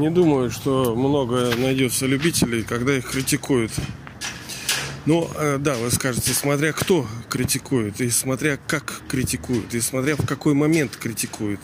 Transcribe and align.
Не 0.00 0.08
думаю, 0.08 0.50
что 0.50 0.96
много 0.96 1.54
найдется 1.56 2.06
любителей, 2.06 2.62
когда 2.62 2.96
их 2.96 3.10
критикуют. 3.10 3.70
Ну, 5.04 5.30
э, 5.36 5.58
да, 5.60 5.74
вы 5.74 5.90
скажете, 5.90 6.32
смотря 6.32 6.72
кто 6.72 7.06
критикует, 7.28 8.00
и 8.00 8.08
смотря 8.08 8.56
как 8.56 9.02
критикует, 9.10 9.74
и 9.74 9.80
смотря 9.82 10.16
в 10.16 10.24
какой 10.24 10.54
момент 10.54 10.96
критикует. 10.96 11.60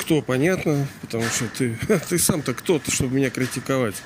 Кто, 0.00 0.20
понятно, 0.20 0.88
потому 1.00 1.22
что 1.26 1.46
ты, 1.46 1.78
ты 2.08 2.18
сам-то 2.18 2.54
кто-то, 2.54 2.90
чтобы 2.90 3.14
меня 3.14 3.30
критиковать. 3.30 4.02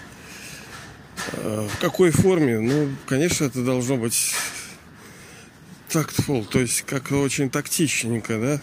Э, 1.33 1.67
в 1.75 1.81
какой 1.81 2.11
форме? 2.11 2.61
Ну, 2.61 2.91
конечно, 3.07 3.47
это 3.47 3.65
должно 3.65 3.97
быть 3.97 4.35
тактфул, 5.89 6.45
то 6.45 6.61
есть 6.61 6.83
как 6.83 7.13
очень 7.13 7.49
тактичненько, 7.49 8.39
да, 8.39 8.61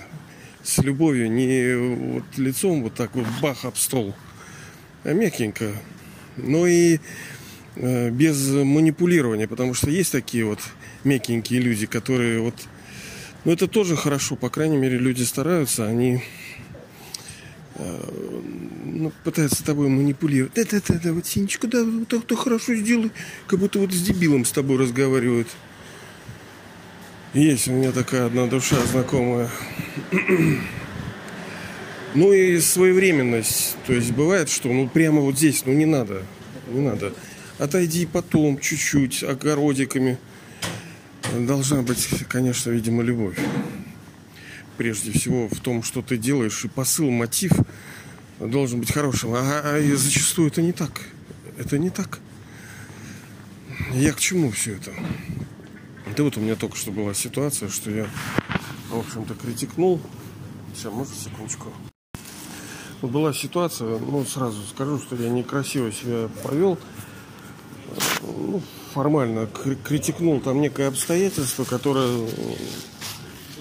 с 0.61 0.77
любовью, 0.77 1.31
не 1.31 1.75
вот 2.11 2.37
лицом 2.37 2.83
вот 2.83 2.93
так 2.93 3.15
вот 3.15 3.25
бах 3.41 3.65
об 3.65 3.77
стол, 3.77 4.13
а 4.13 4.24
мягенько. 5.13 5.71
Ну 6.37 6.65
и 6.65 6.99
э, 7.75 8.09
без 8.09 8.49
манипулирования, 8.49 9.47
потому 9.47 9.73
что 9.73 9.89
есть 9.89 10.11
такие 10.11 10.45
вот 10.45 10.59
мягенькие 11.03 11.59
люди, 11.59 11.85
которые 11.85 12.41
вот... 12.41 12.55
Ну 13.45 13.51
это 13.51 13.67
тоже 13.67 13.95
хорошо, 13.95 14.35
по 14.35 14.49
крайней 14.49 14.77
мере 14.77 14.97
люди 14.97 15.23
стараются, 15.23 15.85
они 15.85 16.23
э, 17.75 18.11
ну, 18.85 19.11
пытаются 19.23 19.63
тобой 19.63 19.87
манипулировать. 19.87 20.53
Да-да-да, 20.55 21.13
вот 21.13 21.27
Синечка, 21.27 21.67
да, 21.67 21.83
вот 21.83 22.07
так 22.07 22.25
ты 22.25 22.35
хорошо 22.35 22.73
сделай, 22.75 23.11
как 23.47 23.59
будто 23.59 23.79
вот 23.79 23.93
с 23.93 24.01
дебилом 24.01 24.45
с 24.45 24.51
тобой 24.51 24.77
разговаривают. 24.77 25.47
Есть 27.33 27.67
у 27.67 27.73
меня 27.73 27.91
такая 27.91 28.27
одна 28.27 28.47
душа 28.47 28.77
знакомая. 28.85 29.49
Ну 32.15 32.31
и 32.31 32.59
своевременность. 32.61 33.75
То 33.85 33.93
есть 33.93 34.11
бывает, 34.11 34.49
что 34.49 34.69
ну 34.69 34.87
прямо 34.87 35.19
вот 35.19 35.37
здесь, 35.37 35.63
ну 35.65 35.73
не 35.73 35.85
надо. 35.85 36.23
Не 36.71 36.79
надо. 36.79 37.13
Отойди 37.59 38.05
потом 38.05 38.57
чуть-чуть 38.57 39.23
огородиками. 39.23 40.17
Должна 41.37 41.81
быть, 41.81 42.07
конечно, 42.29 42.69
видимо, 42.71 43.03
любовь. 43.03 43.37
Прежде 44.77 45.11
всего 45.11 45.49
в 45.49 45.59
том, 45.59 45.83
что 45.83 46.01
ты 46.01 46.17
делаешь. 46.17 46.63
И 46.63 46.69
посыл, 46.69 47.09
мотив 47.09 47.51
должен 48.39 48.79
быть 48.79 48.93
хорошим. 48.93 49.33
А, 49.33 49.61
а 49.63 49.95
зачастую 49.95 50.47
это 50.47 50.61
не 50.61 50.71
так. 50.71 51.01
Это 51.57 51.77
не 51.77 51.89
так. 51.89 52.19
Я 53.93 54.13
к 54.13 54.19
чему 54.19 54.51
все 54.51 54.75
это? 54.75 54.93
Да 56.15 56.23
вот 56.23 56.37
у 56.37 56.39
меня 56.39 56.55
только 56.55 56.77
что 56.77 56.91
была 56.91 57.13
ситуация, 57.13 57.69
что 57.69 57.91
я, 57.91 58.07
в 58.89 58.99
общем-то, 58.99 59.33
критикнул. 59.35 59.99
Сейчас, 60.73 60.93
может, 60.93 61.13
секундочку. 61.13 61.73
Вот 63.05 63.11
была 63.11 63.33
ситуация, 63.33 63.99
ну, 63.99 64.25
сразу 64.25 64.59
скажу, 64.63 64.97
что 64.97 65.15
я 65.15 65.29
некрасиво 65.29 65.91
себя 65.91 66.27
повел. 66.41 66.79
Ну, 68.23 68.63
формально 68.95 69.47
критикнул 69.83 70.39
там 70.39 70.59
некое 70.59 70.87
обстоятельство, 70.87 71.65
которое 71.65 72.07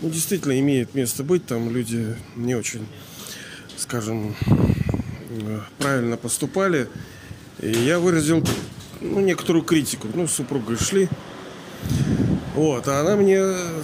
ну, 0.01 0.09
действительно 0.09 0.59
имеет 0.61 0.95
место 0.95 1.25
быть. 1.25 1.45
Там 1.45 1.71
люди 1.71 2.17
не 2.37 2.55
очень, 2.55 2.87
скажем, 3.77 4.35
правильно 5.77 6.17
поступали. 6.17 6.89
И 7.61 7.69
я 7.71 7.99
выразил 7.99 8.43
ну, 9.03 9.21
некоторую 9.21 9.63
критику. 9.63 10.09
Ну, 10.15 10.27
с 10.27 10.33
супругой 10.33 10.79
шли. 10.79 11.07
Вот, 12.55 12.89
а 12.89 13.01
она 13.03 13.17
мне 13.17 13.41
э, 13.41 13.83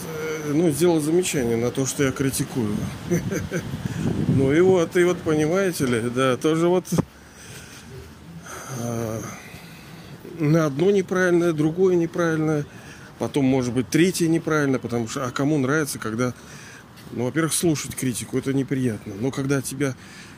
ну, 0.55 0.71
сделала 0.71 1.03
замечание 1.03 1.59
на 1.59 1.71
то, 1.71 1.85
что 1.85 2.05
я 2.05 2.13
критикую. 2.13 2.75
Ну 4.41 4.55
и 4.55 4.61
вот, 4.63 4.97
и 4.97 5.05
вот, 5.05 5.19
понимаете 5.19 5.85
ли, 5.85 6.01
да, 6.01 6.39
тоже 6.39 6.67
вот 6.67 6.87
а, 8.81 9.21
на 10.39 10.65
одно 10.65 10.91
неправильное, 10.91 11.53
другое 11.53 11.95
неправильное, 11.95 12.65
потом, 13.19 13.45
может 13.45 13.75
быть, 13.75 13.91
третье 13.91 14.29
неправильно, 14.29 14.79
потому 14.79 15.09
что, 15.09 15.27
а 15.27 15.31
кому 15.31 15.59
нравится, 15.59 15.99
когда, 15.99 16.33
ну, 17.13 17.25
во-первых, 17.25 17.53
слушать 17.53 17.95
критику, 17.95 18.39
это 18.39 18.55
неприятно, 18.55 19.13
но 19.21 19.31
когда 19.31 19.61
тебя 19.61 19.95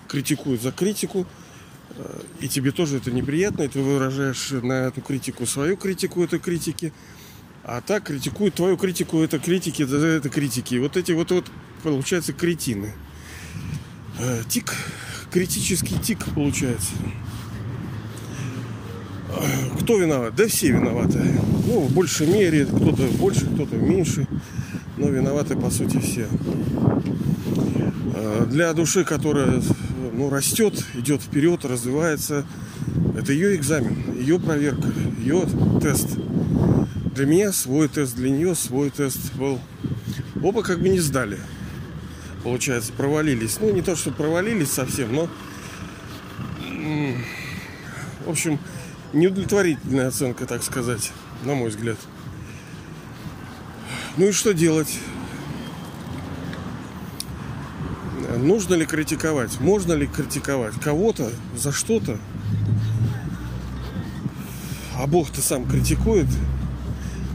критикуют 0.08 0.62
за 0.62 0.72
критику, 0.72 1.24
э, 1.90 2.20
и 2.40 2.48
тебе 2.48 2.72
тоже 2.72 2.96
это 2.96 3.12
неприятно, 3.12 3.62
и 3.62 3.68
ты 3.68 3.78
выражаешь 3.78 4.50
на 4.50 4.88
эту 4.88 5.00
критику 5.00 5.46
свою 5.46 5.76
критику 5.76 6.24
этой 6.24 6.40
критики, 6.40 6.92
а 7.62 7.80
так 7.80 8.02
критикуют 8.02 8.56
твою 8.56 8.76
критику, 8.76 9.20
это 9.20 9.38
критики, 9.38 9.84
это, 9.84 10.04
это 10.04 10.28
критики. 10.28 10.74
Вот 10.74 10.96
эти 10.96 11.12
вот, 11.12 11.30
вот 11.30 11.46
получается 11.84 12.32
кретины. 12.32 12.92
Э, 14.24 14.42
тик, 14.48 14.72
критический 15.32 15.98
тик 15.98 16.24
получается. 16.32 16.92
Э, 19.30 19.80
кто 19.80 19.98
виноват? 19.98 20.36
Да 20.36 20.46
все 20.46 20.68
виноваты. 20.68 21.18
Ну, 21.66 21.80
в 21.80 21.92
большей 21.92 22.28
мере, 22.28 22.66
кто-то 22.66 23.02
больше, 23.18 23.46
кто-то 23.46 23.74
меньше. 23.74 24.28
Но 24.96 25.08
виноваты, 25.08 25.56
по 25.56 25.70
сути, 25.70 25.98
все. 25.98 26.28
Э, 28.14 28.46
для 28.48 28.72
души, 28.74 29.02
которая 29.02 29.60
ну, 30.12 30.30
растет, 30.30 30.84
идет 30.94 31.20
вперед, 31.20 31.64
развивается, 31.64 32.46
это 33.18 33.32
ее 33.32 33.56
экзамен, 33.56 34.20
ее 34.20 34.38
проверка, 34.38 34.86
ее 35.18 35.46
тест. 35.80 36.10
Для 37.16 37.26
меня 37.26 37.50
свой 37.52 37.88
тест, 37.88 38.14
для 38.14 38.30
нее 38.30 38.54
свой 38.54 38.90
тест 38.90 39.34
был. 39.34 39.58
Оба 40.40 40.62
как 40.62 40.80
бы 40.80 40.88
не 40.90 41.00
сдали. 41.00 41.38
Получается, 42.42 42.92
провалились. 42.92 43.58
Ну, 43.60 43.72
не 43.72 43.82
то, 43.82 43.96
что 43.96 44.10
провалились 44.10 44.70
совсем, 44.70 45.14
но... 45.14 45.28
В 48.24 48.30
общем, 48.30 48.58
неудовлетворительная 49.12 50.08
оценка, 50.08 50.46
так 50.46 50.62
сказать, 50.62 51.12
на 51.44 51.54
мой 51.54 51.70
взгляд. 51.70 51.98
Ну 54.16 54.28
и 54.28 54.32
что 54.32 54.52
делать? 54.52 54.98
Нужно 58.38 58.74
ли 58.74 58.86
критиковать? 58.86 59.60
Можно 59.60 59.92
ли 59.92 60.06
критиковать 60.06 60.74
кого-то 60.80 61.30
за 61.56 61.72
что-то? 61.72 62.18
А 64.96 65.06
Бог-то 65.06 65.40
сам 65.40 65.66
критикует 65.68 66.26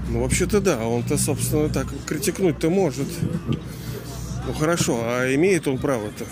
ну, 0.09 0.21
вообще-то 0.21 0.61
да, 0.61 0.85
он-то, 0.85 1.17
собственно, 1.17 1.67
так 1.67 1.87
критикнуть-то 2.05 2.69
может. 2.69 3.07
Ну, 4.47 4.53
хорошо, 4.53 5.01
а 5.03 5.33
имеет 5.35 5.67
он 5.67 5.77
право-то? 5.77 6.25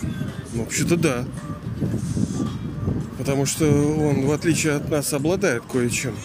Ну, 0.53 0.64
вообще-то 0.64 0.96
да. 0.96 1.26
Потому 3.18 3.46
что 3.46 3.66
он, 3.66 4.26
в 4.26 4.31
отличие 4.31 4.74
от 4.74 4.90
нас, 4.90 5.14
обладает 5.14 5.64
кое-чем. 5.72 6.16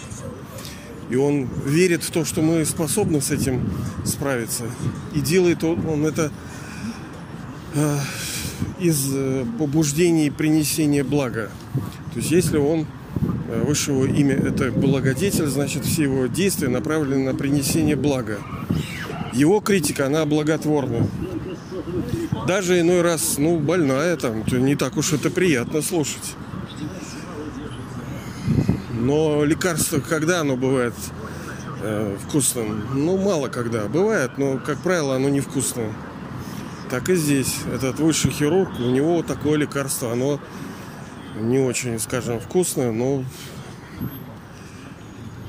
И 1.09 1.15
он 1.15 1.49
верит 1.65 2.03
в 2.03 2.11
то, 2.11 2.23
что 2.23 2.41
мы 2.41 2.63
способны 2.65 3.21
с 3.21 3.31
этим 3.31 3.69
справиться. 4.05 4.63
И 5.13 5.19
делает 5.19 5.63
он, 5.63 5.85
он 5.85 6.05
это 6.05 6.31
э, 7.75 7.97
из 8.79 9.09
э, 9.13 9.45
побуждений 9.59 10.29
принесения 10.29 11.03
блага. 11.03 11.51
То 12.13 12.19
есть 12.19 12.31
если 12.31 12.57
он 12.57 12.87
Э, 13.51 13.63
высшего 13.63 14.05
имя 14.05 14.35
это 14.35 14.71
благодетель, 14.71 15.47
значит 15.47 15.83
все 15.83 16.03
его 16.03 16.27
действия 16.27 16.69
направлены 16.69 17.25
на 17.25 17.37
принесение 17.37 17.97
блага. 17.97 18.37
Его 19.33 19.59
критика, 19.59 20.05
она 20.05 20.25
благотворна. 20.25 21.07
Даже 22.51 22.81
иной 22.81 23.01
раз, 23.01 23.37
ну, 23.37 23.57
больная 23.57 24.17
там, 24.17 24.43
не 24.45 24.75
так 24.75 24.97
уж 24.97 25.13
это 25.13 25.29
приятно 25.29 25.81
слушать. 25.81 26.35
Но 28.91 29.45
лекарство, 29.45 30.01
когда 30.01 30.41
оно 30.41 30.57
бывает 30.57 30.93
э, 31.81 32.17
вкусным? 32.27 32.83
Ну, 32.93 33.17
мало 33.17 33.47
когда. 33.47 33.87
Бывает, 33.87 34.37
но, 34.37 34.57
как 34.57 34.79
правило, 34.79 35.15
оно 35.15 35.29
невкусное. 35.29 35.93
Так 36.89 37.07
и 37.07 37.15
здесь. 37.15 37.55
Этот 37.73 38.01
высший 38.01 38.31
хирург, 38.31 38.77
у 38.81 38.89
него 38.89 39.23
такое 39.23 39.55
лекарство, 39.55 40.11
оно 40.11 40.37
не 41.39 41.59
очень, 41.59 41.99
скажем, 41.99 42.41
вкусное, 42.41 42.91
но 42.91 43.23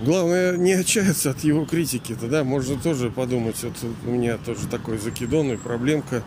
главное 0.05 0.57
не 0.57 0.75
отчаяться 0.75 1.31
от 1.31 1.41
его 1.41 1.65
критики. 1.65 2.15
Тогда 2.15 2.45
можно 2.45 2.77
тоже 2.77 3.11
подумать, 3.11 3.57
вот 3.65 3.75
у 4.07 4.11
меня 4.13 4.39
тоже 4.39 4.69
такой 4.69 4.99
закидон 4.99 5.51
и 5.51 5.57
проблемка. 5.57 6.23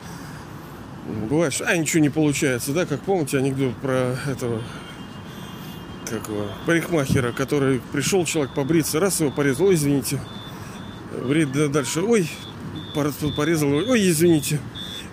Бывает, 1.05 1.53
а 1.63 1.77
ничего 1.77 2.01
не 2.01 2.09
получается, 2.09 2.73
да, 2.73 2.85
как 2.85 3.01
помните 3.01 3.37
анекдот 3.37 3.75
про 3.77 4.15
этого 4.27 4.61
как 6.05 6.27
его, 6.27 6.47
парикмахера, 6.65 7.31
который 7.31 7.81
пришел 7.91 8.25
человек 8.25 8.53
побриться, 8.53 8.99
раз 8.99 9.19
его 9.19 9.31
порезал, 9.31 9.67
ой, 9.67 9.75
извините, 9.75 10.19
брит 11.23 11.51
дальше, 11.71 12.01
ой, 12.01 12.29
порезал, 12.93 13.73
ой, 13.73 14.09
извините, 14.09 14.59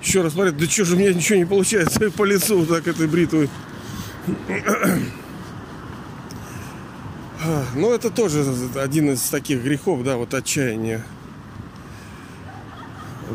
еще 0.02 0.22
раз 0.22 0.32
смотрит, 0.32 0.56
да 0.56 0.66
что 0.66 0.84
же 0.84 0.96
у 0.96 0.98
меня 0.98 1.12
ничего 1.12 1.38
не 1.38 1.44
получается 1.44 2.10
по 2.16 2.24
лицу 2.24 2.66
так 2.66 2.86
этой 2.86 3.06
бритвой. 3.06 3.48
Ну, 7.74 7.92
это 7.92 8.08
тоже 8.10 8.44
один 8.76 9.10
из 9.10 9.22
таких 9.22 9.64
грехов, 9.64 10.04
да, 10.04 10.16
вот 10.16 10.32
отчаяние. 10.32 11.02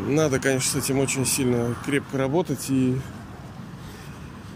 Надо, 0.06 0.38
конечно, 0.38 0.80
с 0.80 0.84
этим 0.84 0.98
очень 0.98 1.26
сильно 1.26 1.74
крепко 1.84 2.18
работать. 2.18 2.66
И 2.68 2.98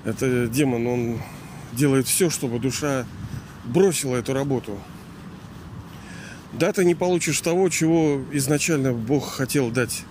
это 0.04 0.46
демон, 0.46 0.86
он 0.86 1.22
делает 1.72 2.06
все, 2.06 2.30
чтобы 2.30 2.58
душа 2.58 3.06
бросила 3.64 4.16
эту 4.16 4.32
работу. 4.32 4.78
Да, 6.52 6.72
ты 6.72 6.84
не 6.84 6.94
получишь 6.94 7.40
того, 7.40 7.68
чего 7.68 8.20
изначально 8.32 8.92
Бог 8.92 9.28
хотел 9.28 9.70
дать. 9.70 10.04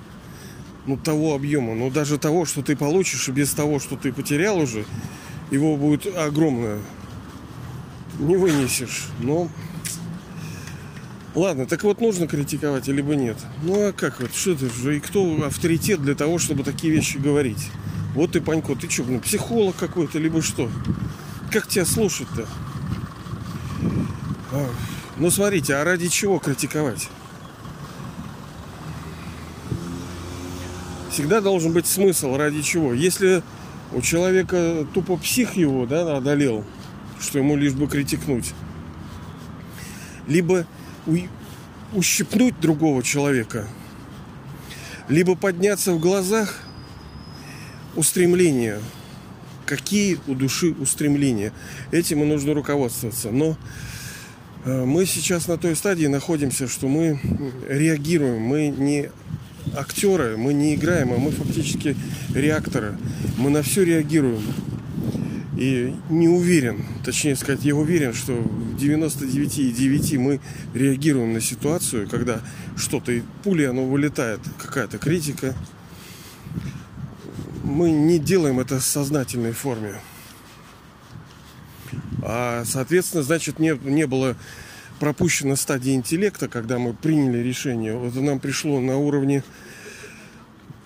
Ну, 0.87 0.97
того 0.97 1.35
объема. 1.35 1.75
Но 1.75 1.89
даже 1.91 2.17
того, 2.17 2.45
что 2.45 2.63
ты 2.63 2.75
получишь, 2.75 3.29
без 3.29 3.53
того, 3.53 3.79
что 3.79 3.95
ты 3.95 4.11
потерял 4.11 4.57
уже, 4.57 4.85
его 5.51 5.77
будет 5.77 6.07
огромное. 6.17 6.79
Не 8.19 8.35
вынесешь. 8.35 9.07
Но 9.19 9.49
Ладно, 11.33 11.65
так 11.65 11.83
вот 11.83 12.01
нужно 12.01 12.27
критиковать, 12.27 12.87
либо 12.87 13.15
нет. 13.15 13.37
Ну 13.63 13.87
а 13.87 13.93
как 13.93 14.19
вот, 14.19 14.35
что 14.35 14.53
ты 14.53 14.69
же, 14.69 14.97
и 14.97 14.99
кто 14.99 15.45
авторитет 15.45 16.01
для 16.01 16.13
того, 16.13 16.39
чтобы 16.39 16.63
такие 16.63 16.93
вещи 16.93 17.17
говорить? 17.17 17.69
Вот 18.13 18.33
ты, 18.33 18.41
Панько, 18.41 18.75
ты 18.75 18.89
что, 18.89 19.03
ну, 19.03 19.21
психолог 19.21 19.77
какой-то, 19.77 20.19
либо 20.19 20.41
что? 20.41 20.69
Как 21.49 21.67
тебя 21.67 21.85
слушать-то? 21.85 22.45
А, 24.51 24.69
ну 25.15 25.31
смотрите, 25.31 25.75
а 25.75 25.85
ради 25.85 26.09
чего 26.09 26.37
критиковать? 26.39 27.07
Всегда 31.09 31.39
должен 31.39 31.71
быть 31.71 31.87
смысл, 31.87 32.35
ради 32.35 32.61
чего. 32.61 32.93
Если 32.93 33.41
у 33.93 34.01
человека 34.01 34.85
тупо 34.93 35.15
псих 35.15 35.55
его, 35.55 35.85
да, 35.85 36.17
одолел, 36.17 36.65
что 37.21 37.39
ему 37.39 37.55
лишь 37.55 37.73
бы 37.73 37.87
критикнуть. 37.87 38.53
Либо 40.27 40.65
ущипнуть 41.93 42.59
другого 42.59 43.03
человека, 43.03 43.67
либо 45.09 45.35
подняться 45.35 45.93
в 45.93 45.99
глазах 45.99 46.61
устремления. 47.95 48.79
Какие 49.65 50.19
у 50.27 50.35
души 50.35 50.71
устремления? 50.71 51.53
Этим 51.91 52.23
и 52.23 52.25
нужно 52.25 52.53
руководствоваться. 52.53 53.31
Но 53.31 53.57
э, 54.65 54.85
мы 54.85 55.05
сейчас 55.05 55.47
на 55.47 55.57
той 55.57 55.75
стадии 55.75 56.07
находимся, 56.07 56.67
что 56.67 56.87
мы 56.87 57.19
реагируем, 57.69 58.41
мы 58.41 58.67
не 58.67 59.09
актеры, 59.75 60.35
мы 60.37 60.53
не 60.53 60.75
играем, 60.75 61.13
а 61.13 61.17
мы 61.17 61.31
фактически 61.31 61.95
реакторы. 62.33 62.97
Мы 63.37 63.49
на 63.49 63.61
все 63.61 63.83
реагируем. 63.83 64.41
И 65.61 65.93
не 66.09 66.27
уверен, 66.27 66.83
точнее 67.05 67.35
сказать, 67.35 67.63
я 67.63 67.75
уверен, 67.75 68.15
что 68.15 68.33
в 68.33 68.77
99,9 68.77 70.17
мы 70.17 70.39
реагируем 70.73 71.33
на 71.33 71.39
ситуацию, 71.39 72.09
когда 72.09 72.41
что-то, 72.75 73.21
пуля, 73.43 73.69
оно 73.69 73.85
вылетает, 73.85 74.39
какая-то 74.57 74.97
критика. 74.97 75.53
Мы 77.63 77.91
не 77.91 78.17
делаем 78.17 78.59
это 78.59 78.79
в 78.79 78.83
сознательной 78.83 79.51
форме. 79.51 79.93
А, 82.23 82.63
соответственно, 82.65 83.21
значит, 83.21 83.59
не, 83.59 83.77
не 83.83 84.07
было 84.07 84.35
пропущено 84.99 85.55
стадии 85.55 85.93
интеллекта, 85.93 86.47
когда 86.47 86.79
мы 86.79 86.95
приняли 86.95 87.37
решение. 87.37 87.93
Вот 87.95 88.15
нам 88.15 88.39
пришло 88.39 88.79
на 88.79 88.97
уровне 88.97 89.43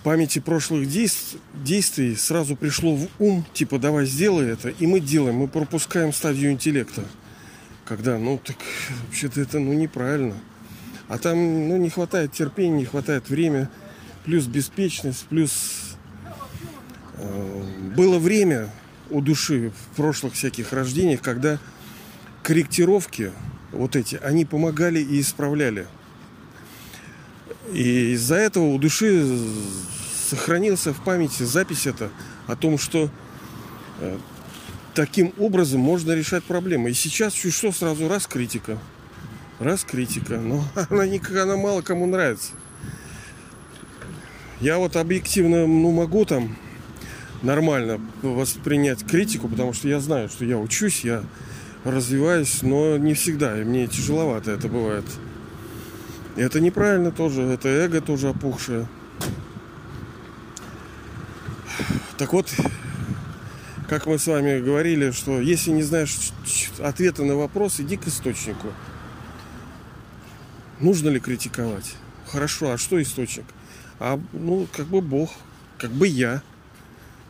памяти 0.05 0.37
прошлых 0.37 0.87
действ- 0.87 1.39
действий 1.55 2.15
сразу 2.15 2.55
пришло 2.55 2.95
в 2.95 3.07
ум, 3.17 3.43
типа, 3.53 3.79
давай 3.79 4.05
сделай 4.05 4.51
это, 4.51 4.69
и 4.69 4.85
мы 4.85 4.99
делаем, 4.99 5.37
мы 5.37 5.47
пропускаем 5.47 6.13
стадию 6.13 6.51
интеллекта. 6.51 7.03
Когда, 7.85 8.19
ну, 8.19 8.37
так, 8.37 8.55
вообще-то 9.07 9.41
это, 9.41 9.57
ну, 9.57 9.73
неправильно. 9.73 10.35
А 11.07 11.17
там, 11.17 11.37
ну, 11.69 11.77
не 11.77 11.89
хватает 11.89 12.33
терпения, 12.33 12.77
не 12.77 12.85
хватает 12.85 13.29
времени, 13.29 13.67
плюс 14.25 14.45
беспечность, 14.45 15.25
плюс 15.25 15.95
э, 17.17 17.63
было 17.95 18.19
время 18.19 18.69
у 19.09 19.21
души 19.21 19.71
в 19.71 19.95
прошлых 19.95 20.33
всяких 20.33 20.71
рождениях, 20.71 21.21
когда 21.21 21.57
корректировки 22.43 23.31
вот 23.71 23.95
эти, 23.95 24.19
они 24.23 24.45
помогали 24.45 24.99
и 24.99 25.19
исправляли. 25.19 25.87
И 27.73 28.11
из-за 28.13 28.35
этого 28.35 28.65
у 28.65 28.77
души 28.77 29.25
сохранился 30.25 30.93
в 30.93 31.03
памяти 31.03 31.43
запись 31.43 31.87
это 31.87 32.09
о 32.47 32.55
том, 32.55 32.77
что 32.77 33.09
э, 33.99 34.17
таким 34.93 35.33
образом 35.37 35.81
можно 35.81 36.13
решать 36.13 36.43
проблемы. 36.43 36.89
И 36.89 36.93
сейчас 36.93 37.33
чуть 37.33 37.53
что 37.53 37.71
сразу 37.71 38.07
раз 38.07 38.27
критика. 38.27 38.77
Раз 39.59 39.83
критика. 39.83 40.37
Но 40.37 40.63
она, 40.89 41.05
никак, 41.05 41.37
она 41.37 41.55
мало 41.55 41.81
кому 41.81 42.05
нравится. 42.05 42.51
Я 44.61 44.77
вот 44.77 44.95
объективно 44.95 45.67
ну, 45.67 45.91
могу 45.91 46.25
там 46.25 46.55
нормально 47.41 47.99
воспринять 48.21 49.05
критику, 49.05 49.47
потому 49.47 49.73
что 49.73 49.87
я 49.87 49.99
знаю, 49.99 50.29
что 50.29 50.45
я 50.45 50.57
учусь, 50.57 51.03
я 51.03 51.23
развиваюсь, 51.83 52.61
но 52.63 52.97
не 52.97 53.13
всегда. 53.13 53.59
И 53.59 53.63
мне 53.63 53.87
тяжеловато 53.87 54.51
это 54.51 54.67
бывает. 54.67 55.05
И 56.35 56.41
это 56.41 56.59
неправильно 56.59 57.11
тоже, 57.11 57.43
это 57.43 57.69
эго 57.69 58.01
тоже 58.01 58.29
опухшее. 58.29 58.87
Так 62.17 62.31
вот, 62.31 62.49
как 63.89 64.05
мы 64.05 64.17
с 64.17 64.27
вами 64.27 64.61
говорили, 64.61 65.11
что 65.11 65.41
если 65.41 65.71
не 65.71 65.83
знаешь 65.83 66.31
ответа 66.79 67.23
на 67.23 67.35
вопрос, 67.35 67.79
иди 67.79 67.97
к 67.97 68.07
источнику. 68.07 68.71
Нужно 70.79 71.09
ли 71.09 71.19
критиковать? 71.19 71.95
Хорошо, 72.27 72.71
а 72.71 72.77
что 72.77 73.01
источник? 73.01 73.45
А, 73.99 74.19
ну, 74.33 74.67
как 74.73 74.87
бы 74.87 75.01
Бог, 75.01 75.31
как 75.77 75.91
бы 75.91 76.07
я 76.07 76.41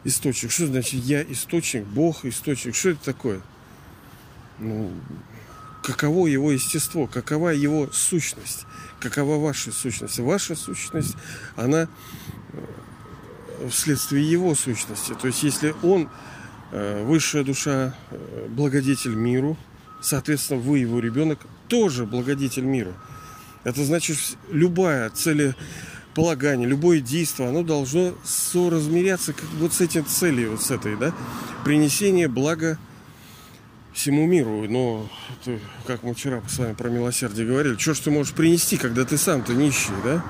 источник. 0.03 0.51
Что 0.51 0.67
значит 0.67 1.03
я 1.03 1.23
источник, 1.23 1.85
Бог 1.85 2.23
источник? 2.23 2.75
Что 2.75 2.89
это 2.89 3.03
такое? 3.03 3.41
Ну, 4.59 4.91
каково 5.83 6.27
его 6.27 6.51
естество, 6.51 7.07
какова 7.07 7.49
его 7.49 7.89
сущность, 7.91 8.65
какова 8.99 9.37
ваша 9.37 9.71
сущность. 9.71 10.19
Ваша 10.19 10.55
сущность, 10.55 11.15
она 11.55 11.87
э, 12.53 12.65
вследствие 13.69 14.29
его 14.29 14.55
сущности. 14.55 15.13
То 15.19 15.27
есть, 15.27 15.43
если 15.43 15.75
он 15.83 16.09
э, 16.71 17.03
высшая 17.03 17.43
душа, 17.43 17.95
э, 18.11 18.47
благодетель 18.49 19.15
миру, 19.15 19.57
соответственно, 20.01 20.59
вы, 20.59 20.79
его 20.79 20.99
ребенок, 20.99 21.39
тоже 21.67 22.05
благодетель 22.05 22.63
миру. 22.63 22.93
Это 23.63 23.83
значит, 23.83 24.17
любая 24.51 25.09
целеполагание, 25.09 26.67
любое 26.67 26.99
действие, 26.99 27.49
оно 27.49 27.63
должно 27.63 28.13
соразмеряться 28.23 29.33
как 29.33 29.49
вот 29.59 29.73
с 29.73 29.81
этим 29.81 30.05
целью, 30.05 30.51
вот 30.51 30.61
с 30.61 30.71
этой, 30.71 30.95
да, 30.95 31.13
принесение 31.63 32.27
блага 32.27 32.77
всему 33.91 34.27
миру. 34.27 34.65
Но, 34.69 35.09
это, 35.41 35.59
как 35.87 36.03
мы 36.03 36.13
вчера 36.13 36.43
с 36.47 36.59
вами 36.59 36.73
про 36.73 36.89
милосердие 36.89 37.47
говорили, 37.47 37.77
что 37.77 37.95
ж 37.95 37.99
ты 37.99 38.11
можешь 38.11 38.33
принести, 38.33 38.77
когда 38.77 39.05
ты 39.05 39.17
сам-то 39.17 39.53
нищий, 39.53 39.93
да? 40.03 40.23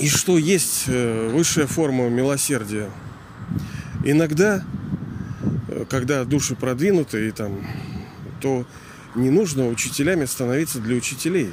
И 0.00 0.08
что 0.08 0.38
есть 0.38 0.84
э, 0.86 1.28
высшая 1.32 1.66
форма 1.66 2.08
милосердия. 2.08 2.88
Иногда, 4.04 4.64
э, 5.68 5.84
когда 5.90 6.24
души 6.24 6.54
продвинуты, 6.54 7.28
и 7.28 7.30
там, 7.32 7.66
то 8.40 8.64
не 9.16 9.30
нужно 9.30 9.66
учителями 9.66 10.24
становиться 10.24 10.78
для 10.78 10.94
учителей. 10.94 11.50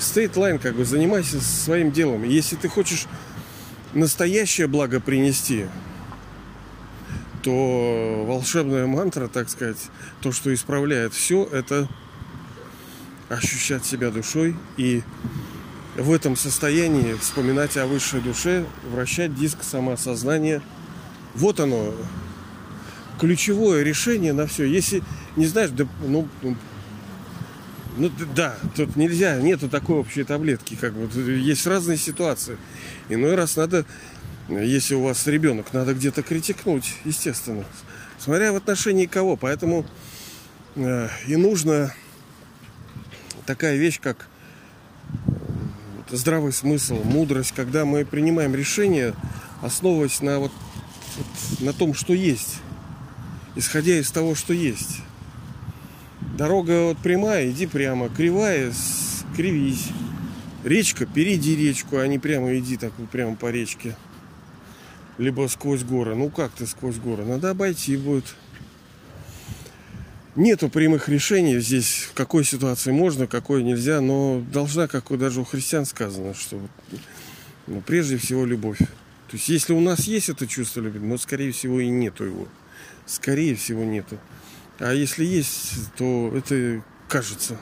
Stay 0.00 0.21
in 0.21 0.32
line, 0.32 0.58
как 0.58 0.74
бы, 0.74 0.84
занимайся 0.84 1.40
своим 1.40 1.92
делом. 1.92 2.24
Если 2.24 2.56
ты 2.56 2.68
хочешь 2.68 3.06
настоящее 3.92 4.66
благо 4.66 4.98
принести, 4.98 5.66
то 7.42 8.24
волшебная 8.26 8.86
мантра, 8.86 9.28
так 9.28 9.50
сказать, 9.50 9.78
то, 10.20 10.32
что 10.32 10.52
исправляет 10.52 11.14
все, 11.14 11.44
это 11.44 11.88
ощущать 13.28 13.84
себя 13.84 14.10
душой 14.10 14.56
и 14.76 15.02
в 15.96 16.12
этом 16.12 16.36
состоянии 16.36 17.14
вспоминать 17.14 17.76
о 17.76 17.86
высшей 17.86 18.20
душе, 18.20 18.64
вращать 18.90 19.34
диск 19.34 19.62
самоосознания. 19.62 20.62
Вот 21.34 21.60
оно, 21.60 21.94
ключевое 23.20 23.82
решение 23.82 24.32
на 24.32 24.46
все. 24.46 24.64
Если 24.64 25.02
не 25.36 25.46
знаешь, 25.46 25.70
да, 25.70 25.86
ну, 26.06 26.28
ну, 26.42 26.56
ну 27.96 28.10
да, 28.34 28.56
тут 28.76 28.96
нельзя, 28.96 29.40
нету 29.40 29.68
такой 29.68 29.96
общей 29.96 30.24
таблетки, 30.24 30.76
как 30.80 30.94
бы 30.94 31.08
есть 31.32 31.66
разные 31.66 31.96
ситуации. 31.96 32.58
Иной 33.08 33.34
раз 33.34 33.56
надо 33.56 33.84
если 34.48 34.94
у 34.94 35.02
вас 35.02 35.26
ребенок, 35.26 35.72
надо 35.72 35.94
где-то 35.94 36.22
критикнуть, 36.22 36.96
естественно. 37.04 37.64
Смотря 38.18 38.52
в 38.52 38.56
отношении 38.56 39.06
кого. 39.06 39.36
Поэтому 39.36 39.86
э, 40.76 41.08
и 41.26 41.36
нужно 41.36 41.94
такая 43.46 43.76
вещь, 43.76 44.00
как 44.00 44.28
э, 46.10 46.16
здравый 46.16 46.52
смысл, 46.52 47.02
мудрость, 47.04 47.52
когда 47.54 47.84
мы 47.84 48.04
принимаем 48.04 48.54
решение, 48.54 49.14
основываясь 49.62 50.20
на 50.20 50.38
вот, 50.38 50.52
вот 51.16 51.60
на 51.60 51.72
том, 51.72 51.94
что 51.94 52.12
есть, 52.14 52.60
исходя 53.56 53.98
из 53.98 54.10
того, 54.10 54.34
что 54.34 54.52
есть. 54.52 55.00
Дорога 56.36 56.88
вот 56.88 56.98
прямая, 56.98 57.50
иди 57.50 57.66
прямо, 57.66 58.08
кривая, 58.08 58.72
кривись. 59.36 59.88
Речка, 60.64 61.06
перейди 61.06 61.54
речку, 61.56 61.98
а 61.98 62.06
не 62.06 62.18
прямо 62.18 62.56
иди 62.56 62.76
так 62.76 62.92
вот 62.98 63.10
прямо 63.10 63.36
по 63.36 63.50
речке. 63.50 63.96
либо 65.18 65.46
сквозь 65.48 65.82
горы. 65.82 66.14
Ну 66.14 66.30
как 66.30 66.52
ты 66.52 66.66
сквозь 66.66 66.96
горы? 66.96 67.24
Надо 67.24 67.50
обойти 67.50 67.96
будет. 67.96 68.34
Нету 70.36 70.68
прямых 70.68 71.08
решений 71.08 71.60
здесь, 71.60 72.08
в 72.10 72.14
какой 72.14 72.42
ситуации 72.44 72.90
можно, 72.90 73.28
какой 73.28 73.62
нельзя, 73.62 74.00
но 74.00 74.42
должна, 74.52 74.88
как 74.88 75.16
даже 75.16 75.40
у 75.40 75.44
христиан 75.44 75.86
сказано, 75.86 76.34
что 76.34 76.60
ну, 77.68 77.80
прежде 77.80 78.16
всего 78.16 78.44
любовь. 78.44 78.78
То 78.78 79.36
есть 79.36 79.48
если 79.48 79.72
у 79.72 79.80
нас 79.80 80.00
есть 80.00 80.28
это 80.28 80.48
чувство 80.48 80.80
любви, 80.80 81.06
но 81.06 81.18
скорее 81.18 81.52
всего 81.52 81.78
и 81.78 81.88
нету 81.88 82.24
его. 82.24 82.48
Скорее 83.06 83.54
всего 83.54 83.84
нету. 83.84 84.18
А 84.80 84.92
если 84.92 85.24
есть, 85.24 85.92
то 85.96 86.32
это 86.36 86.82
кажется. 87.08 87.56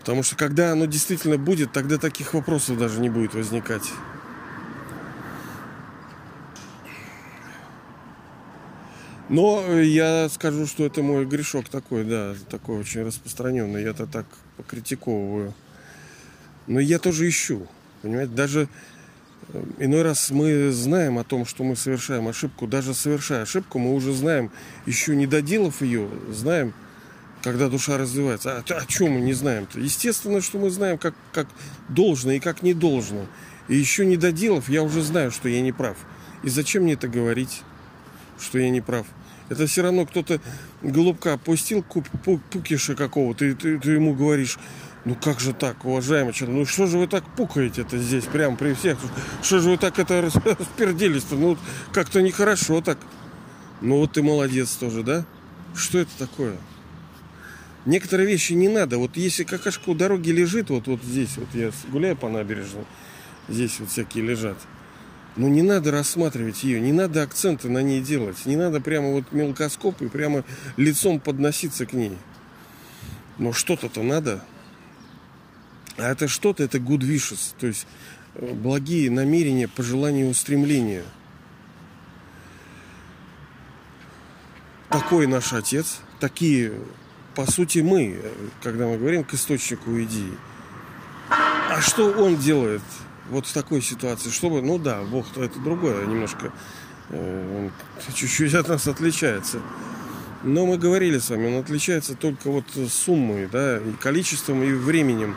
Потому 0.00 0.22
что 0.22 0.36
когда 0.36 0.72
оно 0.72 0.86
действительно 0.86 1.36
будет, 1.36 1.72
тогда 1.72 1.98
таких 1.98 2.32
вопросов 2.32 2.78
даже 2.78 2.98
не 2.98 3.10
будет 3.10 3.34
возникать. 3.34 3.84
Но 9.28 9.78
я 9.80 10.28
скажу, 10.30 10.66
что 10.66 10.86
это 10.86 11.02
мой 11.02 11.26
грешок 11.26 11.68
такой, 11.68 12.04
да, 12.04 12.34
такой 12.48 12.78
очень 12.78 13.02
распространенный. 13.02 13.82
Я-то 13.82 14.06
так 14.06 14.26
покритиковываю. 14.56 15.54
Но 16.66 16.80
я 16.80 16.98
тоже 16.98 17.28
ищу. 17.28 17.66
Понимаете, 18.02 18.32
даже 18.32 18.68
э, 19.48 19.64
иной 19.80 20.02
раз 20.02 20.30
мы 20.30 20.70
знаем 20.70 21.18
о 21.18 21.24
том, 21.24 21.44
что 21.44 21.62
мы 21.62 21.76
совершаем 21.76 22.26
ошибку. 22.28 22.66
Даже 22.66 22.94
совершая 22.94 23.42
ошибку, 23.42 23.78
мы 23.78 23.94
уже 23.94 24.14
знаем, 24.14 24.50
еще 24.86 25.14
не 25.14 25.26
доделав 25.26 25.82
ее, 25.82 26.08
знаем, 26.30 26.72
когда 27.42 27.68
душа 27.68 27.98
развивается. 27.98 28.56
А 28.56 28.74
о 28.74 28.86
чем 28.86 29.12
мы 29.12 29.20
не 29.20 29.34
знаем-то? 29.34 29.78
Естественно, 29.78 30.40
что 30.40 30.58
мы 30.58 30.70
знаем, 30.70 30.96
как, 30.96 31.14
как 31.32 31.48
должно 31.88 32.32
и 32.32 32.40
как 32.40 32.62
не 32.62 32.72
должно. 32.72 33.26
И 33.68 33.76
еще 33.76 34.06
не 34.06 34.16
доделав, 34.16 34.70
я 34.70 34.82
уже 34.82 35.02
знаю, 35.02 35.30
что 35.30 35.48
я 35.48 35.60
не 35.60 35.72
прав. 35.72 35.98
И 36.42 36.48
зачем 36.48 36.84
мне 36.84 36.94
это 36.94 37.08
говорить, 37.08 37.62
что 38.40 38.58
я 38.58 38.70
не 38.70 38.80
прав? 38.80 39.06
Это 39.48 39.66
все 39.66 39.82
равно 39.82 40.04
кто-то 40.04 40.40
голубка 40.82 41.34
опустил 41.34 41.82
пукиша 41.82 42.94
какого-то, 42.94 43.44
и 43.44 43.54
ты, 43.54 43.78
ты 43.78 43.92
ему 43.92 44.14
говоришь, 44.14 44.58
ну 45.04 45.14
как 45.14 45.40
же 45.40 45.54
так, 45.54 45.84
уважаемый 45.84 46.32
человек, 46.32 46.58
ну 46.58 46.66
что 46.66 46.86
же 46.86 46.98
вы 46.98 47.06
так 47.06 47.24
пукаете 47.34 47.82
это 47.82 47.96
здесь, 47.98 48.24
прямо 48.24 48.56
при 48.56 48.74
всех? 48.74 48.98
Что 49.42 49.60
же 49.60 49.70
вы 49.70 49.78
так 49.78 49.98
это 49.98 50.20
расперделись-то? 50.20 51.36
Ну 51.36 51.56
как-то 51.92 52.20
нехорошо 52.20 52.80
так. 52.82 52.98
Ну 53.80 53.98
вот 53.98 54.12
ты 54.12 54.22
молодец 54.22 54.72
тоже, 54.72 55.02
да? 55.02 55.24
Что 55.74 55.98
это 55.98 56.10
такое? 56.18 56.56
Некоторые 57.86 58.26
вещи 58.26 58.52
не 58.52 58.68
надо. 58.68 58.98
Вот 58.98 59.16
если 59.16 59.44
какашка 59.44 59.88
у 59.88 59.94
дороги 59.94 60.30
лежит, 60.30 60.68
вот, 60.68 60.88
вот 60.88 61.02
здесь, 61.02 61.38
вот 61.38 61.48
я 61.54 61.70
гуляю 61.90 62.16
по 62.16 62.28
набережной, 62.28 62.84
здесь 63.48 63.80
вот 63.80 63.88
всякие 63.88 64.24
лежат. 64.24 64.58
Но 65.36 65.46
ну, 65.46 65.54
не 65.54 65.62
надо 65.62 65.90
рассматривать 65.92 66.64
ее, 66.64 66.80
не 66.80 66.92
надо 66.92 67.22
акценты 67.22 67.68
на 67.68 67.82
ней 67.82 68.00
делать, 68.00 68.44
не 68.44 68.56
надо 68.56 68.80
прямо 68.80 69.12
вот 69.12 69.30
мелкоскоп 69.30 70.02
и 70.02 70.08
прямо 70.08 70.44
лицом 70.76 71.20
подноситься 71.20 71.86
к 71.86 71.92
ней. 71.92 72.16
Но 73.38 73.52
что-то-то 73.52 74.02
надо. 74.02 74.42
А 75.96 76.10
это 76.10 76.28
что-то, 76.28 76.62
это 76.62 76.78
good 76.78 77.00
wishes, 77.00 77.54
то 77.58 77.66
есть 77.66 77.86
э, 78.34 78.52
благие 78.52 79.10
намерения, 79.10 79.68
пожелания, 79.68 80.26
устремления. 80.26 81.04
Такой 84.88 85.26
наш 85.26 85.52
Отец, 85.52 86.00
такие, 86.18 86.72
по 87.34 87.50
сути, 87.50 87.80
мы, 87.80 88.20
когда 88.62 88.86
мы 88.86 88.96
говорим 88.96 89.22
к 89.22 89.34
источнику 89.34 90.00
идеи. 90.02 90.32
А 91.30 91.80
что 91.80 92.10
Он 92.12 92.36
делает? 92.36 92.82
Вот 93.30 93.46
в 93.46 93.52
такой 93.52 93.82
ситуации, 93.82 94.30
чтобы, 94.30 94.62
ну 94.62 94.78
да, 94.78 95.02
Бог 95.02 95.26
то 95.28 95.42
это 95.42 95.58
другое 95.60 96.06
немножко, 96.06 96.52
э, 97.10 97.58
он 97.58 97.72
чуть-чуть 98.14 98.54
от 98.54 98.68
нас 98.68 98.86
отличается. 98.88 99.60
Но 100.44 100.66
мы 100.66 100.78
говорили 100.78 101.18
с 101.18 101.30
вами, 101.30 101.48
он 101.48 101.60
отличается 101.60 102.14
только 102.14 102.50
вот 102.50 102.64
суммой, 102.88 103.48
да, 103.48 103.78
и 103.78 103.92
количеством, 103.92 104.62
и 104.62 104.72
временем. 104.72 105.34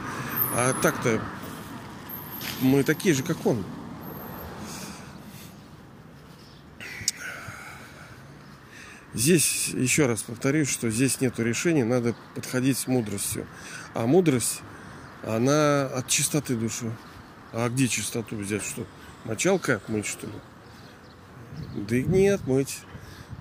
А 0.56 0.74
так-то 0.82 1.22
мы 2.62 2.84
такие 2.84 3.16
же, 3.16 3.24
как 3.24 3.46
он. 3.46 3.64
Здесь, 9.14 9.68
еще 9.70 10.06
раз 10.06 10.22
повторюсь, 10.22 10.70
что 10.70 10.90
здесь 10.90 11.20
нет 11.20 11.38
решения, 11.40 11.84
надо 11.84 12.16
подходить 12.34 12.78
с 12.78 12.88
мудростью. 12.88 13.46
А 13.94 14.06
мудрость, 14.06 14.62
она 15.24 15.86
от 15.88 16.08
чистоты 16.08 16.56
души. 16.56 16.92
А 17.54 17.70
где 17.70 17.88
чистоту 17.88 18.38
взять? 18.38 18.64
Что? 18.64 18.86
Мочалка 19.26 19.76
отмыть, 19.76 20.06
что 20.06 20.28
ли? 20.28 20.34
Да 21.76 21.96
и 21.96 22.04
не 22.04 22.30
отмыть. 22.30 22.80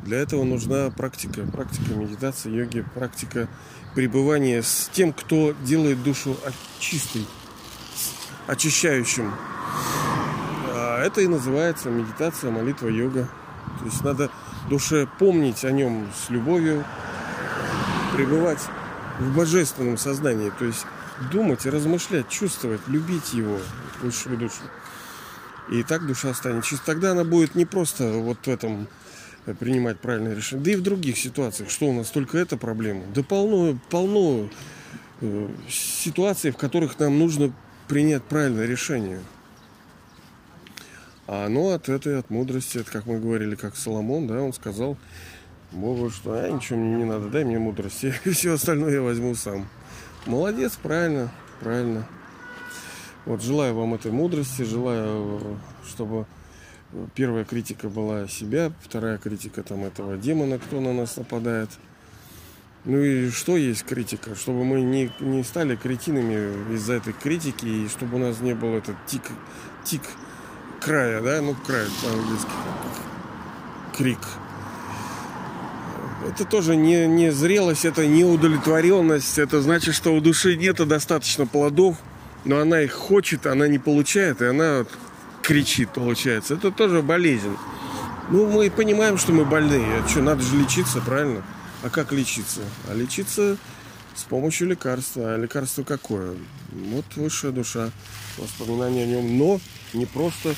Для 0.02 0.18
этого 0.18 0.44
нужна 0.44 0.90
практика. 0.90 1.42
Практика 1.42 1.94
медитации, 1.94 2.50
йоги, 2.50 2.84
практика 2.94 3.48
пребывания 3.94 4.62
с 4.62 4.88
тем, 4.92 5.12
кто 5.12 5.54
делает 5.62 6.02
душу 6.02 6.36
чистой, 6.78 7.26
очищающим. 8.46 9.32
А 10.68 11.02
это 11.02 11.20
и 11.20 11.26
называется 11.26 11.90
медитация, 11.90 12.50
молитва, 12.50 12.88
йога. 12.88 13.28
То 13.78 13.84
есть 13.84 14.02
надо 14.02 14.30
душе 14.68 15.08
помнить 15.18 15.64
о 15.64 15.70
нем 15.70 16.08
с 16.14 16.30
любовью, 16.30 16.84
пребывать 18.14 18.60
в 19.18 19.36
божественном 19.36 19.98
сознании. 19.98 20.50
То 20.58 20.64
есть 20.64 20.86
думать 21.30 21.66
и 21.66 21.70
размышлять, 21.70 22.28
чувствовать, 22.28 22.80
любить 22.88 23.32
его, 23.32 23.58
высшую 24.02 24.38
душу. 24.38 24.62
И 25.70 25.82
так 25.82 26.06
душа 26.06 26.34
станет 26.34 26.64
чистой. 26.64 26.86
Тогда 26.86 27.12
она 27.12 27.24
будет 27.24 27.54
не 27.54 27.64
просто 27.64 28.10
вот 28.12 28.38
в 28.44 28.48
этом 28.48 28.88
э, 29.46 29.54
принимать 29.54 30.00
правильное 30.00 30.34
решение, 30.34 30.64
да 30.64 30.72
и 30.72 30.76
в 30.76 30.82
других 30.82 31.16
ситуациях. 31.16 31.70
Что 31.70 31.86
у 31.86 31.92
нас 31.92 32.10
только 32.10 32.38
эта 32.38 32.56
проблема? 32.56 33.04
Да 33.14 33.22
полно, 33.22 33.78
полно 33.88 34.48
э, 35.20 35.48
ситуаций, 35.68 36.50
в 36.50 36.56
которых 36.56 36.98
нам 36.98 37.18
нужно 37.18 37.52
принять 37.86 38.24
правильное 38.24 38.66
решение. 38.66 39.20
А 41.26 41.46
оно 41.46 41.68
от 41.68 41.88
этой, 41.88 42.18
от 42.18 42.28
мудрости, 42.30 42.78
это 42.78 42.90
как 42.90 43.06
мы 43.06 43.20
говорили, 43.20 43.54
как 43.54 43.76
Соломон, 43.76 44.26
да, 44.26 44.42
он 44.42 44.52
сказал 44.52 44.96
Богу, 45.70 46.10
что 46.10 46.32
а, 46.32 46.50
ничего 46.50 46.78
мне 46.80 46.96
не 46.96 47.04
надо, 47.04 47.28
дай 47.28 47.44
мне 47.44 47.60
мудрости, 47.60 48.12
и 48.24 48.30
все 48.30 48.54
остальное 48.54 48.94
я 48.94 49.02
возьму 49.02 49.36
сам. 49.36 49.68
Молодец, 50.26 50.78
правильно, 50.82 51.30
правильно. 51.60 52.06
Вот 53.24 53.42
желаю 53.42 53.74
вам 53.74 53.94
этой 53.94 54.12
мудрости, 54.12 54.62
желаю, 54.62 55.58
чтобы 55.88 56.26
первая 57.14 57.44
критика 57.44 57.88
была 57.88 58.28
себя, 58.28 58.72
вторая 58.80 59.18
критика 59.18 59.62
там 59.62 59.84
этого 59.84 60.16
демона, 60.16 60.58
кто 60.58 60.80
на 60.80 60.92
нас 60.92 61.16
нападает. 61.16 61.70
Ну 62.84 62.98
и 62.98 63.30
что 63.30 63.56
есть 63.56 63.84
критика? 63.84 64.34
Чтобы 64.34 64.64
мы 64.64 64.80
не, 64.80 65.12
не 65.20 65.42
стали 65.42 65.76
кретинами 65.76 66.74
из-за 66.74 66.94
этой 66.94 67.12
критики, 67.12 67.66
и 67.66 67.88
чтобы 67.88 68.16
у 68.16 68.18
нас 68.18 68.40
не 68.40 68.54
был 68.54 68.74
этот 68.74 68.96
тик, 69.06 69.22
тик 69.84 70.02
края, 70.80 71.20
да, 71.20 71.40
ну 71.42 71.54
край 71.66 71.86
по-английски, 72.02 72.50
крик 73.96 74.18
это 76.30 76.44
тоже 76.44 76.76
не, 76.76 77.06
не 77.06 77.32
зрелость, 77.32 77.84
это 77.84 78.06
не 78.06 78.24
удовлетворенность. 78.24 79.38
Это 79.38 79.60
значит, 79.60 79.94
что 79.94 80.14
у 80.14 80.20
души 80.20 80.56
нет 80.56 80.76
достаточно 80.86 81.46
плодов, 81.46 81.96
но 82.44 82.58
она 82.58 82.82
их 82.82 82.92
хочет, 82.92 83.46
она 83.46 83.66
не 83.68 83.78
получает, 83.78 84.40
и 84.40 84.46
она 84.46 84.86
кричит, 85.42 85.90
получается. 85.90 86.54
Это 86.54 86.70
тоже 86.70 87.02
болезнь. 87.02 87.56
Ну, 88.30 88.46
мы 88.46 88.70
понимаем, 88.70 89.18
что 89.18 89.32
мы 89.32 89.44
больные. 89.44 89.84
А 89.98 90.08
что, 90.08 90.22
надо 90.22 90.42
же 90.42 90.56
лечиться, 90.56 91.00
правильно? 91.00 91.42
А 91.82 91.90
как 91.90 92.12
лечиться? 92.12 92.60
А 92.88 92.94
лечиться 92.94 93.56
с 94.14 94.22
помощью 94.22 94.68
лекарства. 94.68 95.34
А 95.34 95.36
лекарство 95.36 95.82
какое? 95.82 96.34
Вот 96.70 97.04
высшая 97.16 97.50
душа, 97.50 97.90
воспоминания 98.38 99.02
о 99.02 99.06
нем, 99.06 99.36
но 99.36 99.60
не 99.92 100.06
просто 100.06 100.54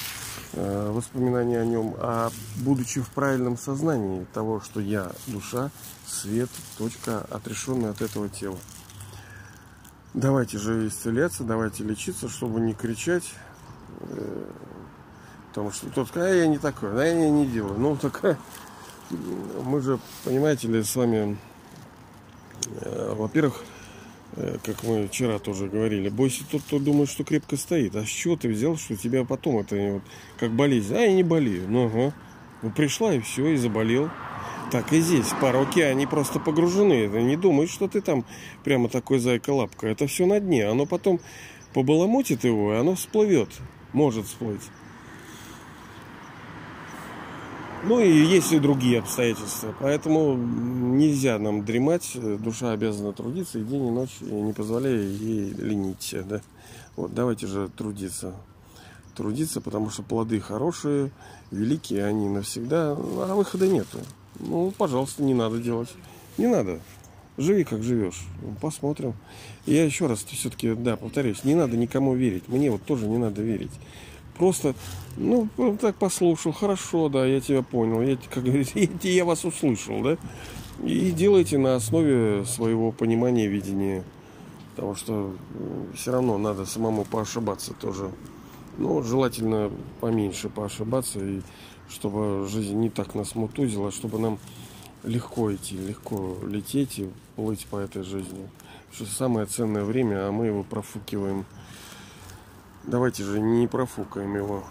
воспоминания 0.52 1.60
о 1.60 1.64
нем, 1.64 1.94
а 1.98 2.30
будучи 2.56 3.00
в 3.00 3.08
правильном 3.10 3.56
сознании 3.56 4.26
того, 4.34 4.60
что 4.60 4.80
я 4.80 5.12
душа, 5.26 5.70
свет, 6.06 6.50
точка, 6.76 7.26
отрешенная 7.30 7.90
от 7.90 8.02
этого 8.02 8.28
тела. 8.28 8.58
Давайте 10.14 10.58
же 10.58 10.86
исцеляться, 10.88 11.42
давайте 11.42 11.84
лечиться, 11.84 12.28
чтобы 12.28 12.60
не 12.60 12.74
кричать, 12.74 13.24
э, 14.00 14.44
потому 15.48 15.70
что 15.70 15.88
тот 15.88 16.08
сказал, 16.08 16.28
а 16.28 16.34
я 16.34 16.46
не 16.46 16.58
такой, 16.58 16.92
да 16.92 17.06
я 17.06 17.30
не 17.30 17.46
делаю. 17.46 17.78
Ну, 17.78 17.96
так 17.96 18.38
мы 19.64 19.80
же, 19.80 19.98
понимаете 20.24 20.68
ли, 20.68 20.82
с 20.82 20.94
вами, 20.94 21.38
э, 22.80 23.14
во-первых, 23.14 23.62
Э, 23.62 23.71
как 24.34 24.82
мы 24.84 25.08
вчера 25.08 25.38
тоже 25.38 25.68
говорили, 25.68 26.08
бойся 26.08 26.44
тот, 26.50 26.62
кто 26.62 26.78
думает, 26.78 27.10
что 27.10 27.24
крепко 27.24 27.56
стоит. 27.56 27.94
А 27.96 28.04
с 28.04 28.08
чего 28.08 28.36
ты 28.36 28.48
взял, 28.48 28.76
что 28.76 28.96
тебя 28.96 29.24
потом 29.24 29.58
это 29.58 29.76
вот, 29.76 30.02
как 30.38 30.52
болезнь? 30.52 30.94
А, 30.94 31.00
я 31.00 31.12
не 31.12 31.22
болею. 31.22 31.66
Ну, 31.68 31.86
ага. 31.86 32.14
Ну, 32.62 32.70
пришла 32.70 33.14
и 33.14 33.20
все, 33.20 33.48
и 33.48 33.56
заболел. 33.56 34.08
Так 34.70 34.92
и 34.92 35.00
здесь. 35.00 35.26
Пороки, 35.40 35.80
они 35.80 36.06
просто 36.06 36.40
погружены. 36.40 37.08
Ты 37.08 37.22
не 37.22 37.36
думай, 37.36 37.66
что 37.66 37.88
ты 37.88 38.00
там 38.00 38.24
прямо 38.64 38.88
такой 38.88 39.18
зайка-лапка. 39.18 39.86
Это 39.88 40.06
все 40.06 40.24
на 40.24 40.40
дне. 40.40 40.66
Оно 40.66 40.86
потом 40.86 41.20
побаламутит 41.74 42.44
его, 42.44 42.72
и 42.72 42.76
оно 42.76 42.94
всплывет. 42.94 43.50
Может 43.92 44.26
всплыть. 44.26 44.62
Ну 47.84 47.98
и 47.98 48.08
есть 48.08 48.52
и 48.52 48.60
другие 48.60 49.00
обстоятельства. 49.00 49.74
Поэтому 49.80 50.36
нельзя 50.36 51.38
нам 51.38 51.64
дремать. 51.64 52.16
Душа 52.38 52.70
обязана 52.70 53.12
трудиться 53.12 53.58
и 53.58 53.64
день, 53.64 53.88
и 53.88 53.90
ночь, 53.90 54.18
и 54.20 54.32
не 54.32 54.52
позволяя 54.52 55.02
ей 55.02 55.50
ленить. 55.50 56.14
Да? 56.28 56.40
Вот, 56.94 57.12
давайте 57.12 57.48
же 57.48 57.68
трудиться. 57.76 58.34
Трудиться, 59.16 59.60
потому 59.60 59.90
что 59.90 60.02
плоды 60.02 60.40
хорошие, 60.40 61.10
великие, 61.50 62.06
они 62.06 62.28
навсегда, 62.28 62.92
а 62.92 63.34
выхода 63.34 63.66
нету. 63.66 63.98
Ну, 64.38 64.72
пожалуйста, 64.78 65.22
не 65.22 65.34
надо 65.34 65.58
делать. 65.58 65.90
Не 66.38 66.46
надо. 66.46 66.78
Живи, 67.36 67.64
как 67.64 67.82
живешь. 67.82 68.26
Посмотрим. 68.60 69.14
Я 69.66 69.84
еще 69.84 70.06
раз 70.06 70.22
все-таки, 70.22 70.74
да, 70.74 70.96
повторюсь, 70.96 71.44
не 71.44 71.54
надо 71.54 71.76
никому 71.76 72.14
верить. 72.14 72.46
Мне 72.46 72.70
вот 72.70 72.82
тоже 72.84 73.06
не 73.06 73.18
надо 73.18 73.42
верить. 73.42 73.72
Просто, 74.36 74.74
ну, 75.16 75.48
так 75.80 75.96
послушал, 75.96 76.52
хорошо, 76.52 77.08
да, 77.08 77.26
я 77.26 77.40
тебя 77.40 77.62
понял. 77.62 78.02
Я, 78.02 78.16
как 78.32 78.44
говорится, 78.44 78.78
я, 79.02 79.24
вас 79.24 79.44
услышал, 79.44 80.02
да. 80.02 80.16
И 80.82 81.10
делайте 81.12 81.58
на 81.58 81.76
основе 81.76 82.44
своего 82.44 82.92
понимания, 82.92 83.46
видения. 83.46 84.04
Потому 84.74 84.94
что 84.94 85.34
все 85.94 86.12
равно 86.12 86.38
надо 86.38 86.64
самому 86.64 87.04
поошибаться 87.04 87.74
тоже. 87.74 88.10
Ну, 88.78 89.02
желательно 89.02 89.70
поменьше 90.00 90.48
поошибаться, 90.48 91.20
и 91.20 91.42
чтобы 91.90 92.48
жизнь 92.48 92.74
не 92.74 92.88
так 92.88 93.14
нас 93.14 93.34
мутузила, 93.34 93.92
чтобы 93.92 94.18
нам 94.18 94.38
легко 95.04 95.54
идти, 95.54 95.76
легко 95.76 96.38
лететь 96.46 96.98
и 96.98 97.10
плыть 97.36 97.66
по 97.66 97.76
этой 97.76 98.02
жизни. 98.02 98.48
Что 98.92 99.04
самое 99.04 99.46
ценное 99.46 99.84
время, 99.84 100.28
а 100.28 100.32
мы 100.32 100.46
его 100.46 100.62
профукиваем. 100.62 101.44
Давайте 102.84 103.22
же 103.22 103.40
не 103.40 103.66
профукаем 103.68 104.34
его. 104.36 104.64